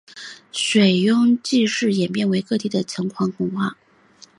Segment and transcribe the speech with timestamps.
[0.51, 3.77] 水庸祭祀演变为各地的城隍文化。